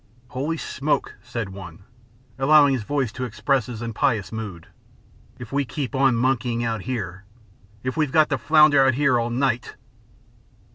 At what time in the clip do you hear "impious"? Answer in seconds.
3.83-4.31